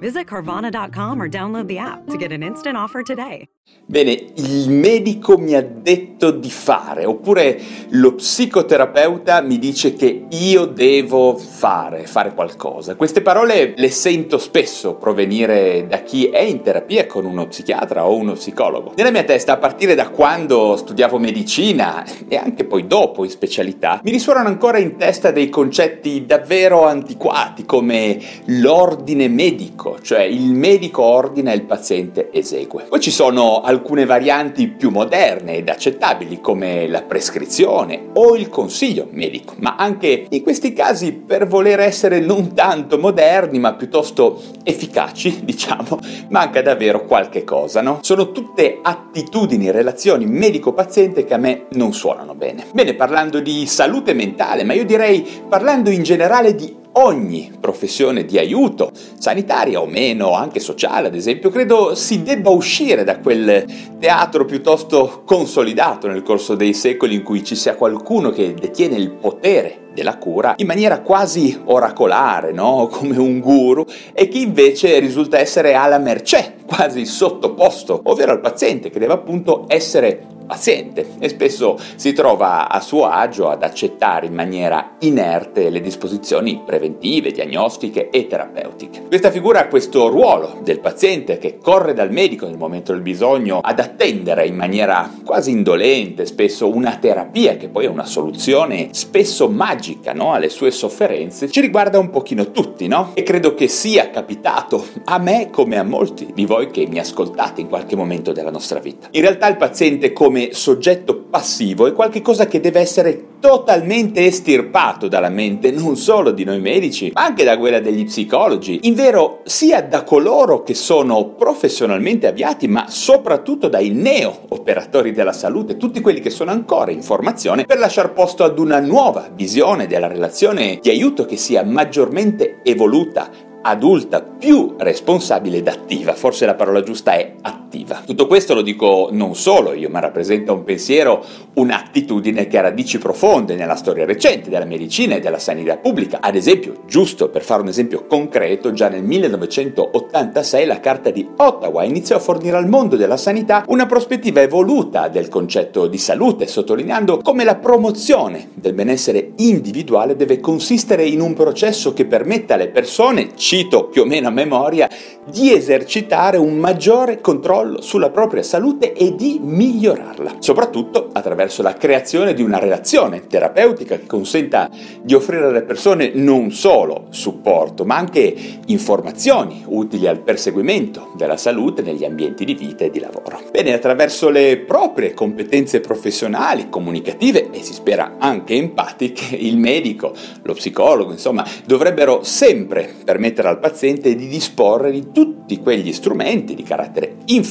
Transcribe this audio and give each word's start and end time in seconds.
Visit 0.00 0.26
Carvana.com 0.26 1.20
or 1.20 1.28
download 1.28 1.66
the 1.68 1.78
app 1.78 2.06
to 2.08 2.16
get 2.16 2.32
an 2.32 2.42
instant 2.42 2.76
offer 2.76 3.02
today. 3.02 3.48
Bene, 3.86 4.12
il 4.12 4.70
medico 4.70 5.36
mi 5.36 5.54
ha 5.54 5.62
detto 5.62 6.30
di 6.30 6.50
fare, 6.50 7.04
oppure 7.04 7.60
lo 7.90 8.14
psicoterapeuta 8.14 9.40
mi 9.42 9.58
dice 9.58 9.94
che 9.94 10.26
io 10.30 10.66
devo 10.66 11.36
fare, 11.36 12.06
fare 12.06 12.32
qualcosa. 12.32 12.94
Queste 12.94 13.20
parole 13.20 13.74
le 13.76 13.90
sento 13.90 14.38
spesso 14.38 14.94
provenire 14.94 15.88
da 15.88 16.02
chi 16.02 16.26
è 16.26 16.40
in 16.40 16.62
terapia 16.62 17.06
con 17.06 17.24
uno 17.24 17.48
psichiatra 17.48 18.06
o 18.06 18.14
uno 18.14 18.34
psicologo. 18.34 18.92
Nella 18.94 19.10
mia 19.10 19.24
testa, 19.24 19.54
a 19.54 19.58
partire 19.58 19.96
da 19.96 20.10
quando 20.10 20.76
studiavo 20.76 21.18
medicina 21.18 22.04
e 22.28 22.36
anche 22.36 22.64
poi 22.64 22.86
dopo 22.86 23.24
in 23.24 23.30
specialità, 23.30 24.00
mi 24.04 24.12
risuonano 24.12 24.46
ancora 24.46 24.78
in 24.78 24.96
testa 24.96 25.32
dei 25.32 25.48
concetti 25.48 26.26
davvero 26.26 26.86
antiquati 26.86 27.64
come 27.64 28.20
l'ordine 28.44 29.26
medico, 29.26 29.89
cioè 30.00 30.22
il 30.22 30.52
medico 30.52 31.02
ordina 31.02 31.52
e 31.52 31.56
il 31.56 31.64
paziente 31.64 32.30
esegue. 32.32 32.84
Poi 32.88 33.00
ci 33.00 33.10
sono 33.10 33.60
alcune 33.62 34.04
varianti 34.04 34.68
più 34.68 34.90
moderne 34.90 35.56
ed 35.56 35.68
accettabili 35.68 36.40
come 36.40 36.88
la 36.88 37.02
prescrizione 37.02 38.10
o 38.14 38.36
il 38.36 38.48
consiglio 38.48 39.08
medico, 39.10 39.54
ma 39.58 39.76
anche 39.76 40.26
in 40.28 40.42
questi 40.42 40.72
casi 40.72 41.12
per 41.12 41.46
voler 41.46 41.80
essere 41.80 42.20
non 42.20 42.54
tanto 42.54 42.98
moderni 42.98 43.58
ma 43.58 43.74
piuttosto 43.74 44.40
efficaci, 44.62 45.40
diciamo, 45.44 45.98
manca 46.28 46.62
davvero 46.62 47.04
qualche 47.04 47.44
cosa, 47.44 47.80
no? 47.80 47.98
Sono 48.02 48.32
tutte 48.32 48.78
attitudini, 48.82 49.70
relazioni 49.70 50.26
medico-paziente 50.26 51.24
che 51.24 51.34
a 51.34 51.38
me 51.38 51.66
non 51.72 51.92
suonano 51.92 52.34
bene. 52.34 52.66
Bene, 52.72 52.94
parlando 52.94 53.40
di 53.40 53.66
salute 53.66 54.14
mentale, 54.14 54.64
ma 54.64 54.72
io 54.72 54.84
direi 54.84 55.26
parlando 55.48 55.90
in 55.90 56.02
generale 56.02 56.54
di 56.54 56.76
ogni 56.92 57.52
professione 57.60 58.24
di 58.24 58.38
aiuto, 58.38 58.90
sanitaria 59.18 59.80
o 59.80 59.86
meno, 59.86 60.34
anche 60.34 60.60
sociale 60.60 61.08
ad 61.08 61.14
esempio, 61.14 61.50
credo 61.50 61.94
si 61.94 62.22
debba 62.22 62.50
uscire 62.50 63.04
da 63.04 63.18
quel 63.18 63.64
teatro 63.98 64.44
piuttosto 64.44 65.22
consolidato 65.24 66.08
nel 66.08 66.22
corso 66.22 66.54
dei 66.54 66.74
secoli 66.74 67.14
in 67.14 67.22
cui 67.22 67.44
ci 67.44 67.54
sia 67.54 67.74
qualcuno 67.74 68.30
che 68.30 68.54
detiene 68.54 68.96
il 68.96 69.10
potere 69.10 69.88
della 69.92 70.18
cura 70.18 70.54
in 70.56 70.66
maniera 70.66 71.00
quasi 71.00 71.60
oracolare, 71.64 72.52
no? 72.52 72.88
come 72.92 73.18
un 73.18 73.40
guru, 73.40 73.84
e 74.12 74.28
chi 74.28 74.42
invece 74.42 74.98
risulta 74.98 75.38
essere 75.38 75.74
alla 75.74 75.98
mercé, 75.98 76.54
quasi 76.66 77.04
sottoposto, 77.04 78.00
ovvero 78.04 78.32
al 78.32 78.40
paziente 78.40 78.90
che 78.90 78.98
deve 78.98 79.12
appunto 79.12 79.64
essere 79.68 80.38
paziente 80.50 81.10
e 81.20 81.28
spesso 81.28 81.78
si 81.94 82.12
trova 82.12 82.68
a 82.68 82.80
suo 82.80 83.06
agio 83.06 83.48
ad 83.48 83.62
accettare 83.62 84.26
in 84.26 84.34
maniera 84.34 84.96
inerte 84.98 85.70
le 85.70 85.80
disposizioni 85.80 86.62
preventive, 86.66 87.30
diagnostiche 87.30 88.10
e 88.10 88.26
terapeutiche. 88.26 89.04
Questa 89.06 89.30
figura 89.30 89.60
ha 89.60 89.68
questo 89.68 90.08
ruolo 90.08 90.58
del 90.64 90.80
paziente 90.80 91.38
che 91.38 91.58
corre 91.62 91.94
dal 91.94 92.10
medico 92.10 92.46
nel 92.46 92.56
momento 92.56 92.90
del 92.90 93.00
bisogno 93.00 93.60
ad 93.62 93.78
attendere 93.78 94.44
in 94.44 94.56
maniera 94.56 95.08
quasi 95.24 95.52
indolente 95.52 96.26
spesso 96.26 96.68
una 96.68 96.96
terapia 96.96 97.56
che 97.56 97.68
poi 97.68 97.84
è 97.84 97.88
una 97.88 98.04
soluzione 98.04 98.88
spesso 98.90 99.48
magica 99.48 100.12
no? 100.12 100.32
alle 100.32 100.48
sue 100.48 100.72
sofferenze, 100.72 101.48
ci 101.48 101.60
riguarda 101.60 102.00
un 102.00 102.10
pochino 102.10 102.50
tutti, 102.50 102.88
no? 102.88 103.12
E 103.14 103.22
credo 103.22 103.54
che 103.54 103.68
sia 103.68 104.10
capitato 104.10 104.84
a 105.04 105.18
me 105.18 105.48
come 105.50 105.78
a 105.78 105.84
molti 105.84 106.30
di 106.34 106.44
voi 106.44 106.70
che 106.70 106.88
mi 106.88 106.98
ascoltate 106.98 107.60
in 107.60 107.68
qualche 107.68 107.94
momento 107.94 108.32
della 108.32 108.50
nostra 108.50 108.80
vita. 108.80 109.06
In 109.12 109.20
realtà 109.20 109.46
il 109.46 109.56
paziente 109.56 110.12
come 110.12 110.39
come 110.40 110.54
soggetto 110.54 111.24
passivo 111.28 111.86
è 111.86 111.92
qualcosa 111.92 112.46
che 112.46 112.60
deve 112.60 112.80
essere 112.80 113.26
totalmente 113.40 114.24
estirpato 114.24 115.08
dalla 115.08 115.28
mente 115.28 115.70
non 115.70 115.96
solo 115.96 116.30
di 116.30 116.44
noi 116.44 116.60
medici, 116.60 117.10
ma 117.14 117.24
anche 117.24 117.44
da 117.44 117.58
quella 117.58 117.80
degli 117.80 118.04
psicologi, 118.04 118.80
in 118.82 118.94
vero 118.94 119.40
sia 119.44 119.82
da 119.82 120.02
coloro 120.02 120.62
che 120.62 120.74
sono 120.74 121.30
professionalmente 121.30 122.26
avviati, 122.26 122.68
ma 122.68 122.86
soprattutto 122.88 123.68
dai 123.68 123.90
neo 123.90 124.44
operatori 124.48 125.12
della 125.12 125.32
salute, 125.32 125.76
tutti 125.76 126.00
quelli 126.00 126.20
che 126.20 126.30
sono 126.30 126.50
ancora 126.50 126.90
in 126.90 127.02
formazione 127.02 127.64
per 127.64 127.78
lasciare 127.78 128.10
posto 128.10 128.44
ad 128.44 128.58
una 128.58 128.80
nuova 128.80 129.30
visione 129.34 129.86
della 129.86 130.06
relazione 130.06 130.78
di 130.80 130.90
aiuto 130.90 131.24
che 131.24 131.36
sia 131.36 131.64
maggiormente 131.64 132.60
evoluta, 132.62 133.30
adulta, 133.62 134.22
più 134.22 134.74
responsabile 134.78 135.58
ed 135.58 135.68
attiva. 135.68 136.14
Forse 136.14 136.46
la 136.46 136.54
parola 136.54 136.82
giusta 136.82 137.12
è 137.12 137.34
attiva. 137.40 137.59
Tutto 138.04 138.26
questo 138.26 138.54
lo 138.54 138.62
dico 138.62 139.10
non 139.12 139.36
solo 139.36 139.72
io, 139.72 139.88
ma 139.88 140.00
rappresenta 140.00 140.52
un 140.52 140.64
pensiero, 140.64 141.24
un'attitudine 141.54 142.48
che 142.48 142.58
ha 142.58 142.62
radici 142.62 142.98
profonde 142.98 143.54
nella 143.54 143.76
storia 143.76 144.04
recente 144.04 144.50
della 144.50 144.64
medicina 144.64 145.14
e 145.14 145.20
della 145.20 145.38
sanità 145.38 145.76
pubblica. 145.76 146.18
Ad 146.20 146.34
esempio, 146.34 146.82
giusto 146.86 147.28
per 147.28 147.42
fare 147.42 147.62
un 147.62 147.68
esempio 147.68 148.06
concreto, 148.06 148.72
già 148.72 148.88
nel 148.88 149.04
1986 149.04 150.66
la 150.66 150.80
Carta 150.80 151.10
di 151.10 151.24
Ottawa 151.36 151.84
iniziò 151.84 152.16
a 152.16 152.20
fornire 152.20 152.56
al 152.56 152.68
mondo 152.68 152.96
della 152.96 153.16
sanità 153.16 153.64
una 153.68 153.86
prospettiva 153.86 154.40
evoluta 154.40 155.06
del 155.06 155.28
concetto 155.28 155.86
di 155.86 155.98
salute, 155.98 156.48
sottolineando 156.48 157.18
come 157.18 157.44
la 157.44 157.54
promozione 157.54 158.48
del 158.54 158.72
benessere 158.72 159.32
individuale 159.36 160.16
deve 160.16 160.40
consistere 160.40 161.04
in 161.04 161.20
un 161.20 161.34
processo 161.34 161.92
che 161.92 162.04
permetta 162.04 162.54
alle 162.54 162.68
persone, 162.68 163.36
cito 163.36 163.86
più 163.86 164.02
o 164.02 164.06
meno 164.06 164.26
a 164.26 164.32
memoria, 164.32 164.88
di 165.30 165.52
esercitare 165.52 166.36
un 166.36 166.56
maggiore 166.56 167.20
controllo 167.20 167.58
sulla 167.80 168.10
propria 168.10 168.42
salute 168.42 168.92
e 168.92 169.14
di 169.14 169.38
migliorarla, 169.42 170.36
soprattutto 170.38 171.10
attraverso 171.12 171.62
la 171.62 171.74
creazione 171.74 172.34
di 172.34 172.42
una 172.42 172.58
relazione 172.58 173.26
terapeutica 173.26 173.96
che 173.96 174.06
consenta 174.06 174.68
di 175.02 175.14
offrire 175.14 175.46
alle 175.46 175.62
persone 175.62 176.12
non 176.14 176.50
solo 176.50 177.06
supporto, 177.10 177.84
ma 177.84 177.96
anche 177.96 178.34
informazioni 178.66 179.62
utili 179.66 180.06
al 180.06 180.20
perseguimento 180.20 181.12
della 181.16 181.36
salute 181.36 181.82
negli 181.82 182.04
ambienti 182.04 182.44
di 182.44 182.54
vita 182.54 182.84
e 182.84 182.90
di 182.90 183.00
lavoro. 183.00 183.40
Bene, 183.50 183.72
attraverso 183.72 184.30
le 184.30 184.58
proprie 184.58 185.14
competenze 185.14 185.80
professionali, 185.80 186.68
comunicative 186.68 187.50
e 187.50 187.62
si 187.62 187.72
spera 187.72 188.16
anche 188.18 188.54
empatiche, 188.54 189.36
il 189.36 189.56
medico, 189.56 190.12
lo 190.42 190.54
psicologo, 190.54 191.12
insomma, 191.12 191.46
dovrebbero 191.66 192.22
sempre 192.22 192.92
permettere 193.04 193.48
al 193.48 193.58
paziente 193.58 194.14
di 194.14 194.28
disporre 194.28 194.90
di 194.90 195.08
tutti 195.12 195.58
quegli 195.60 195.92
strumenti 195.92 196.54
di 196.54 196.62
carattere 196.62 197.16
informativo, 197.26 197.49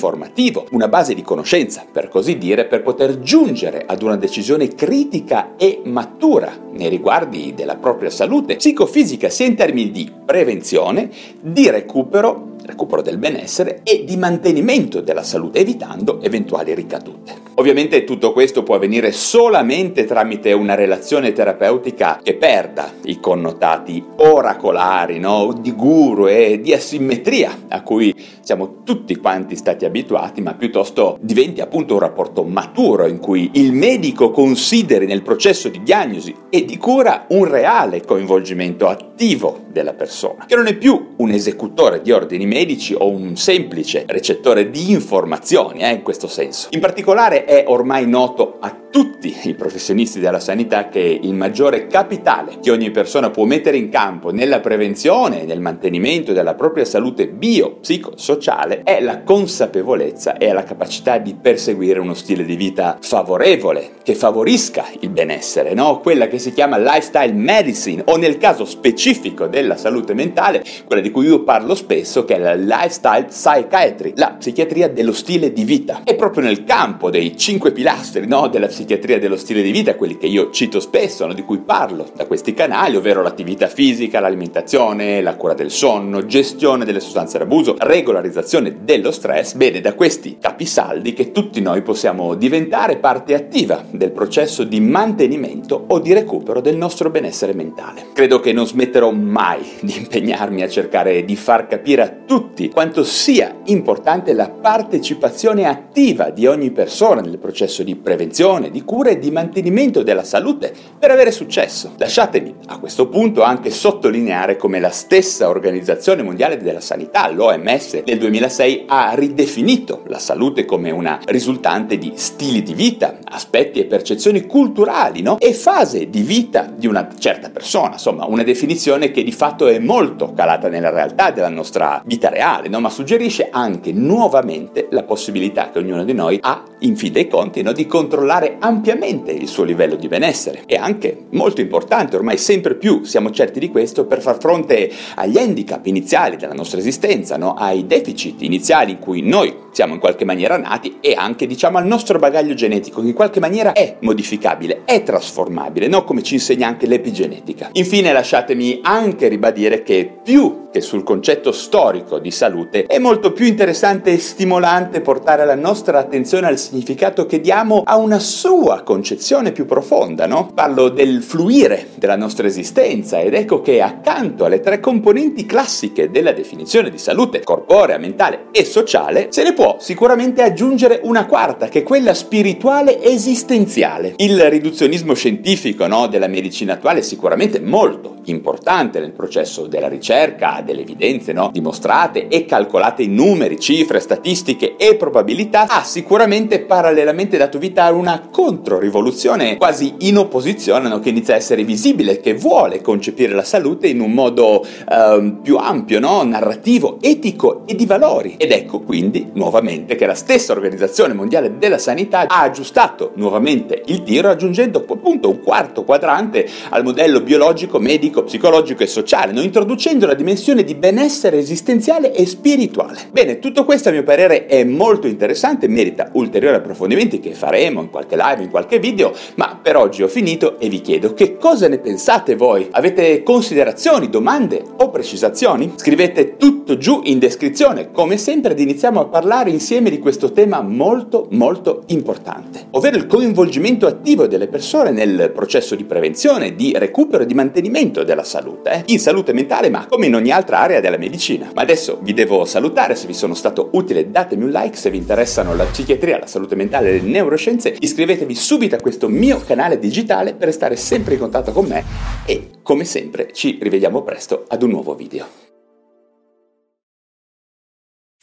una 0.72 0.88
base 0.88 1.14
di 1.14 1.22
conoscenza, 1.22 1.86
per 1.92 2.08
così 2.08 2.38
dire, 2.38 2.66
per 2.66 2.82
poter 2.82 3.20
giungere 3.20 3.84
ad 3.86 4.02
una 4.02 4.16
decisione 4.16 4.68
critica 4.70 5.56
e 5.58 5.82
matura 5.86 6.58
nei 6.72 6.90
riguardi 6.90 7.54
della 7.56 7.76
propria 7.76 8.10
salute 8.10 8.56
psicofisica, 8.56 9.30
sia 9.30 9.46
in 9.46 9.56
termini 9.56 9.92
di 9.92 10.12
prevenzione, 10.26 11.10
di 11.40 11.70
recupero 11.70 12.49
recupero 12.70 13.02
del 13.02 13.18
benessere 13.18 13.82
e 13.84 14.04
di 14.06 14.18
mantenimento 14.18 15.02
della 15.02 15.24
salute, 15.24 15.60
evitando 15.60 16.22
eventuali 16.22 16.74
ricadute. 16.74 17.48
Ovviamente 17.56 18.06
tutto 18.06 18.32
questo 18.32 18.64
può 18.64 18.76
avvenire 18.76 19.12
solamente 19.12 20.06
tramite 20.06 20.54
una 20.54 20.76
relazione 20.76 21.34
terapeutica 21.34 22.22
che 22.24 22.36
perda 22.36 22.94
i 23.04 23.20
connotati 23.20 24.02
oracolari, 24.16 25.20
no? 25.20 25.54
di 25.60 25.74
guru 25.74 26.28
e 26.28 26.62
di 26.62 26.74
asimmetria 26.74 27.66
a 27.68 27.82
cui 27.82 28.16
siamo 28.40 28.84
tutti 28.84 29.18
quanti 29.18 29.58
stati 29.58 29.84
abituati, 29.84 30.42
ma 30.42 30.54
piuttosto 30.54 31.18
diventi 31.20 31.60
appunto 31.60 31.96
un 31.96 32.00
rapporto 32.00 32.44
maturo 32.44 33.08
in 33.08 33.20
cui 33.20 33.50
il 33.56 33.74
medico 33.74 34.32
consideri 34.32 35.06
nel 35.06 35.22
processo 35.22 35.68
di 35.68 35.84
diagnosi 35.84 36.34
e 36.50 36.64
di 36.64 36.78
cura 36.78 37.26
un 37.30 37.44
reale 37.44 38.06
coinvolgimento 38.06 38.88
attivo 38.88 39.66
della 39.70 39.94
persona, 39.94 40.46
che 40.48 40.56
non 40.56 40.68
è 40.68 40.78
più 40.78 41.10
un 41.18 41.32
esecutore 41.32 42.02
di 42.02 42.12
ordini 42.12 42.46
medici 42.46 42.59
o 42.98 43.10
un 43.10 43.36
semplice 43.38 44.04
recettore 44.08 44.70
di 44.70 44.92
informazioni, 44.92 45.82
eh, 45.82 45.92
in 45.92 46.02
questo 46.02 46.28
senso. 46.28 46.68
In 46.72 46.80
particolare 46.80 47.46
è 47.46 47.64
ormai 47.68 48.08
noto 48.08 48.58
a 48.60 48.76
tutti 48.92 49.36
i 49.44 49.54
professionisti 49.54 50.20
della 50.20 50.40
sanità 50.40 50.90
che 50.90 51.20
il 51.22 51.34
maggiore 51.34 51.88
capitale 51.88 52.58
che 52.62 52.72
ogni 52.72 52.90
persona 52.90 53.30
può 53.30 53.46
mettere 53.46 53.78
in 53.78 53.90
campo 53.90 54.32
nella 54.32 54.60
prevenzione 54.60 55.42
e 55.42 55.46
nel 55.46 55.60
mantenimento 55.60 56.34
della 56.34 56.56
propria 56.56 56.86
salute 56.86 57.28
bio-psicosociale 57.28 58.82
è 58.84 59.00
la 59.02 59.22
consapevolezza 59.22 60.38
e 60.38 60.52
la 60.52 60.64
capacità 60.64 61.18
di 61.18 61.36
perseguire 61.40 62.00
uno 62.00 62.16
stile 62.16 62.44
di 62.44 62.56
vita 62.56 62.98
favorevole, 63.00 63.92
che 64.04 64.16
favorisca 64.16 64.86
il 65.02 65.10
benessere, 65.10 65.74
no? 65.74 66.00
quella 66.00 66.28
che 66.28 66.40
si 66.40 66.52
chiama 66.52 66.78
lifestyle 66.78 67.34
medicine 67.34 68.04
o 68.06 68.18
nel 68.18 68.38
caso 68.38 68.66
specifico 68.66 69.48
della 69.48 69.78
salute 69.78 70.14
mentale, 70.14 70.64
quella 70.86 71.02
di 71.02 71.12
cui 71.12 71.28
io 71.28 71.44
parlo 71.44 71.76
spesso, 71.76 72.26
che 72.26 72.36
è 72.36 72.40
la 72.40 72.56
lifestyle 72.56 73.26
psychiatry, 73.26 74.14
la 74.16 74.36
psichiatria 74.38 74.90
dello 74.90 75.14
stile 75.14 75.54
di 75.54 75.64
vita. 75.64 76.02
È 76.04 76.16
proprio 76.16 76.44
nel 76.44 76.64
campo 76.64 77.10
dei 77.10 77.38
cinque 77.38 77.72
pilastri 77.72 78.26
no? 78.26 78.48
della 78.48 78.66
psichiatria 78.66 78.78
dello 78.86 79.38
stile 79.38 79.62
di 79.62 79.72
vita, 79.72 79.96
quelli 79.96 80.18
che 80.18 80.28
io 80.28 80.52
cito 80.52 80.80
spesso, 80.80 81.26
no? 81.26 81.34
di 81.34 81.44
cui 81.44 81.60
parlo 81.60 82.08
da 82.16 82.26
questi 82.26 82.54
canali, 82.54 82.96
ovvero 82.96 83.22
l'attività 83.22 83.68
fisica, 83.68 84.20
l'alimentazione, 84.20 85.22
la 85.22 85.36
cura 85.36 85.54
del 85.54 85.72
sonno, 85.72 86.26
gestione 86.26 86.86
delle 86.86 87.00
sostanze 87.00 87.38
d'abuso, 87.38 87.76
regolarizzazione 87.78 88.80
dello 88.84 89.12
stress, 89.12 89.54
bene, 89.54 89.82
da 89.82 89.94
questi 89.94 90.38
capisaldi 90.40 91.14
che 91.14 91.32
tutti 91.32 91.62
noi 91.62 91.82
possiamo 91.82 92.36
diventare 92.36 92.98
parte 92.98 93.34
attiva 93.34 93.84
del 93.90 94.12
processo 94.12 94.64
di 94.64 94.80
mantenimento 94.80 95.86
o 95.88 96.00
di 96.00 96.14
recupero 96.14 96.62
del 96.62 96.76
nostro 96.76 97.10
benessere 97.10 97.54
mentale. 97.54 98.08
Credo 98.14 98.40
che 98.40 98.54
non 98.54 98.68
smetterò 98.68 99.12
mai 99.12 99.62
di 99.82 99.96
impegnarmi 99.98 100.62
a 100.62 100.70
cercare 100.70 101.24
di 101.26 101.36
far 101.36 101.68
capire 101.68 102.02
a 102.02 102.14
tutti 102.26 102.70
quanto 102.70 103.04
sia 103.04 103.56
importante 103.66 104.34
la 104.34 104.50
partecipazione 104.50 105.66
attiva 105.66 106.30
di 106.30 106.46
ogni 106.46 106.72
persona 106.72 107.22
nel 107.22 107.38
processo 107.38 107.84
di 107.84 107.96
prevenzione, 107.96 108.69
di 108.70 108.84
cura 108.84 109.10
e 109.10 109.20
di 109.20 109.32
mantenimento 109.32 110.04
della 110.04 110.24
salute 110.24 110.74
per 110.98 111.12
avere 111.12 111.32
successo. 111.32 111.94
Lasciatemi 111.98 112.56
a 112.68 112.80
questo 112.80 113.08
punto 113.08 113.44
anche 113.44 113.70
sottolineare 113.70 114.58
come 114.58 114.80
la 114.80 114.90
stessa 114.90 115.50
Organizzazione 115.50 116.24
Mondiale 116.24 116.58
della 116.58 116.82
Sanità, 116.82 117.30
l'OMS, 117.30 118.04
nel 118.06 118.18
2006 118.18 118.86
ha 118.88 119.12
ridefinito 119.14 120.04
la 120.08 120.20
salute 120.20 120.66
come 120.66 120.92
una 120.92 121.20
risultante 121.26 121.98
di 121.98 122.14
stili 122.16 122.64
di 122.64 122.74
vita, 122.74 123.20
aspetti 123.24 123.80
e 123.80 123.86
percezioni 123.86 124.46
culturali, 124.46 125.22
no? 125.22 125.38
E 125.40 125.54
fase 125.54 126.10
di 126.10 126.22
vita 126.22 126.72
di 126.74 126.88
una 126.88 127.08
certa 127.18 127.50
persona, 127.50 127.94
insomma, 127.94 128.26
una 128.26 128.44
definizione 128.44 129.12
che 129.12 129.24
di 129.24 129.32
fatto 129.32 129.68
è 129.68 129.80
molto 129.80 130.34
calata 130.34 130.68
nella 130.70 130.90
realtà 130.90 131.32
della 131.32 131.50
nostra 131.50 132.02
vita 132.06 132.30
reale, 132.30 132.68
no? 132.68 132.80
Ma 132.80 132.90
suggerisce 132.90 133.50
anche 133.52 133.92
nuovamente 133.92 134.79
la 134.92 135.04
possibilità 135.04 135.70
che 135.72 135.80
ognuno 135.80 136.04
di 136.04 136.14
noi 136.14 136.38
ha, 136.42 136.64
in 136.80 136.96
fin 136.96 137.12
dei 137.12 137.28
conti, 137.28 137.62
no? 137.62 137.72
di 137.72 137.86
controllare 137.86 138.58
ampiamente 138.60 139.32
il 139.32 139.48
suo 139.48 139.64
livello 139.64 139.96
di 139.96 140.08
benessere. 140.08 140.64
E 140.66 140.76
anche 140.76 141.26
molto 141.32 141.62
importante, 141.62 142.16
ormai 142.16 142.38
sempre 142.38 142.76
più 142.76 143.04
siamo 143.04 143.32
certi 143.32 143.60
di 143.60 143.70
questo, 143.70 144.06
per 144.06 144.22
far 144.22 144.40
fronte 144.40 144.92
agli 145.16 145.38
handicap 145.38 145.86
iniziali 145.86 146.38
della 146.38 146.54
nostra 146.54 146.80
esistenza, 146.80 147.38
no? 147.38 147.54
ai 147.54 147.86
deficit 147.86 148.42
iniziali 148.42 148.92
in 148.92 149.00
cui 149.00 149.22
noi 149.22 149.54
siamo 149.72 149.94
in 149.94 150.00
qualche 150.00 150.26
maniera 150.26 150.58
nati 150.58 150.98
e 151.00 151.14
anche 151.14 151.46
diciamo 151.46 151.78
al 151.78 151.86
nostro 151.86 152.20
bagaglio 152.20 152.54
genetico 152.54 153.02
che 153.02 153.08
in 153.08 153.14
qualche 153.14 153.40
maniera 153.40 153.74
è 153.74 153.98
modificabile, 154.02 154.82
è 154.86 155.04
trasformabile, 155.04 155.88
no? 155.88 156.04
come 156.04 156.24
ci 156.24 156.36
insegna 156.36 156.68
anche 156.68 156.88
l'epigenetica. 156.88 157.70
Infine 157.74 158.12
lasciatemi 158.12 158.80
anche 158.84 159.28
ribadire 159.28 159.84
che 159.84 160.20
più 160.24 160.68
che 160.72 160.82
sul 160.82 161.04
concetto 161.04 161.52
storico 161.52 162.20
di 162.20 162.32
salute 162.32 162.86
è 162.86 163.00
molto 163.00 163.32
più 163.32 163.46
interessante 163.46 164.12
e 164.12 164.20
stimolante 164.20 164.79
portare 164.88 165.46
la 165.46 165.56
nostra 165.56 166.00
attenzione 166.00 166.48
al 166.48 166.58
significato 166.58 167.26
che 167.26 167.42
diamo 167.42 167.84
a 167.86 167.98
una 167.98 168.20
sua 168.20 168.82
concezione 168.84 169.52
più 169.52 169.66
profonda, 169.66 170.26
no? 170.26 170.52
Parlo 170.54 170.90
del 170.90 171.22
fluire 171.22 171.90
della 171.96 172.16
nostra 172.16 172.48
esistenza 172.48 173.20
ed 173.20 173.34
ecco 173.34 173.62
che 173.62 173.82
accanto 173.82 174.46
alle 174.46 174.62
tre 174.62 174.80
componenti 174.80 175.46
classiche 175.46 176.10
della 176.10 176.32
definizione 176.32 176.90
di 176.90 176.98
salute 176.98 177.42
corporea, 177.44 177.98
mentale 177.98 178.46
e 178.52 178.64
sociale 178.64 179.28
se 179.30 179.44
ne 179.44 179.54
può 179.54 179.78
sicuramente 179.80 180.42
aggiungere 180.42 181.02
una 181.04 181.26
quarta 181.26 181.68
che 181.68 181.80
è 181.80 181.84
quella 181.84 182.14
spirituale 182.14 183.02
esistenziale. 183.02 184.14
Il 184.18 184.50
riduzionismo 184.50 185.14
scientifico 185.14 185.88
no, 185.88 186.08
della 186.08 186.28
medicina 186.28 186.74
attuale 186.74 187.00
è 187.00 187.04
sicuramente 187.04 187.60
molto 187.60 188.18
importante 188.26 189.00
nel 189.00 189.12
processo 189.12 189.66
della 189.68 189.88
ricerca, 189.88 190.62
delle 190.64 190.82
evidenze 190.82 191.34
no, 191.34 191.50
dimostrate 191.52 192.28
e 192.28 192.46
calcolate 192.46 193.04
in 193.04 193.16
numeri, 193.16 193.60
cifre, 193.60 194.00
statistiche 194.00 194.69
e 194.78 194.96
probabilità, 194.96 195.66
ha 195.68 195.84
sicuramente 195.84 196.60
parallelamente 196.62 197.38
dato 197.38 197.60
vita 197.60 197.86
a 197.86 197.92
una 197.92 198.28
controrivoluzione 198.32 199.58
quasi 199.58 199.96
in 200.00 200.18
opposizione 200.18 200.90
no, 200.90 201.00
che 201.00 201.10
inizia 201.10 201.34
a 201.34 201.38
essere 201.38 201.64
visibile, 201.64 202.20
che 202.20 202.34
vuole 202.34 202.82
concepire 202.82 203.34
la 203.34 203.44
salute 203.44 203.88
in 203.88 204.02
un 204.02 204.12
modo 204.12 204.64
eh, 204.64 205.38
più 205.42 205.58
ampio, 205.58 206.00
narrativo, 206.00 206.89
etico 207.02 207.64
e 207.66 207.76
di 207.76 207.86
valori. 207.86 208.36
Ed 208.38 208.52
ecco 208.52 208.80
quindi 208.82 209.30
nuovamente 209.34 209.96
che 209.96 210.06
la 210.06 210.14
stessa 210.14 210.54
Organizzazione 210.54 211.14
Mondiale 211.14 211.58
della 211.58 211.78
Sanità 211.78 212.26
ha 212.28 212.42
aggiustato 212.42 213.12
nuovamente 213.16 213.82
il 213.86 214.04
tiro 214.04 214.30
aggiungendo 214.30 214.86
appunto 214.88 215.30
un 215.30 215.42
quarto 215.42 215.84
quadrante 215.84 216.48
al 216.70 216.84
modello 216.84 217.22
biologico, 217.22 217.80
medico, 217.80 218.24
psicologico 218.24 218.84
e 218.84 218.88
sociale, 218.88 219.32
no? 219.32 219.42
introducendo 219.42 220.06
la 220.06 220.14
dimensione 220.14 220.64
di 220.64 220.76
benessere 220.76 221.38
esistenziale 221.38 222.14
e 222.14 222.26
spirituale. 222.26 223.08
Bene, 223.12 223.40
tutto 223.40 223.66
questo 223.66 223.90
a 223.90 223.92
mio 223.92 224.04
parere 224.04 224.46
è 224.46 224.64
molto 224.64 225.08
interessante, 225.08 225.68
merita 225.68 226.10
ulteriori 226.14 226.56
approfondimenti 226.56 227.20
che 227.20 227.34
faremo 227.34 227.82
in 227.82 227.90
qualche 227.90 228.16
live, 228.16 228.44
in 228.44 228.50
qualche 228.50 228.80
video, 228.80 229.14
ma 229.36 229.60
per 229.62 229.78
oggi 229.78 230.04
ho 230.04 230.08
finito 230.08 230.60
e 230.60 230.70
vi 230.70 230.82
chiedo 230.82 231.14
che 231.14 231.38
cosa 231.38 231.68
ne 231.68 231.80
pensate 231.80 232.36
voi? 232.36 232.68
Avete 232.72 233.24
considerazioni, 233.24 234.10
domande 234.10 234.64
o 234.78 234.90
precisazioni? 234.90 235.74
Scrivete 235.76 236.38
tutto 236.38 236.78
giù 236.90 237.02
in 237.04 237.20
descrizione, 237.20 237.92
come 237.92 238.18
sempre 238.18 238.54
ed 238.54 238.60
iniziamo 238.60 239.00
a 239.00 239.06
parlare 239.06 239.52
insieme 239.52 239.92
di 239.92 240.00
questo 240.00 240.32
tema 240.32 240.64
molto 240.64 241.28
molto 241.30 241.84
importante, 241.90 242.66
ovvero 242.72 242.98
il 242.98 243.06
coinvolgimento 243.06 243.86
attivo 243.86 244.26
delle 244.26 244.48
persone 244.48 244.90
nel 244.90 245.32
processo 245.32 245.76
di 245.76 245.84
prevenzione, 245.84 246.56
di 246.56 246.74
recupero 246.76 247.22
e 247.22 247.26
di 247.28 247.36
mantenimento 247.36 248.04
della 248.04 248.24
salute, 248.24 248.72
eh? 248.72 248.84
in 248.88 249.00
salute 249.00 249.34
mentale 249.34 249.70
ma 249.70 249.86
come 249.86 250.08
in 250.08 250.16
ogni 250.16 250.32
altra 250.32 250.62
area 250.62 250.80
della 250.80 250.98
medicina. 250.98 251.52
Ma 251.54 251.62
adesso 251.62 252.00
vi 252.02 252.14
devo 252.14 252.44
salutare, 252.46 252.96
se 252.96 253.06
vi 253.06 253.14
sono 253.14 253.36
stato 253.36 253.70
utile 253.74 254.10
datemi 254.10 254.46
un 254.46 254.50
like, 254.50 254.76
se 254.76 254.90
vi 254.90 254.98
interessano 254.98 255.54
la 255.54 255.66
psichiatria, 255.66 256.18
la 256.18 256.26
salute 256.26 256.56
mentale 256.56 256.90
e 256.90 256.94
le 256.94 257.02
neuroscienze 257.02 257.76
iscrivetevi 257.80 258.34
subito 258.34 258.74
a 258.74 258.80
questo 258.82 259.08
mio 259.08 259.40
canale 259.46 259.78
digitale 259.78 260.34
per 260.34 260.48
restare 260.48 260.76
sempre 260.76 261.14
in 261.14 261.20
contatto 261.20 261.52
con 261.52 261.68
me 261.68 261.84
e 262.26 262.50
come 262.64 262.84
sempre 262.84 263.30
ci 263.32 263.60
rivediamo 263.62 264.02
presto 264.02 264.46
ad 264.48 264.64
un 264.64 264.72
nuovo 264.72 264.96
video. 264.96 265.49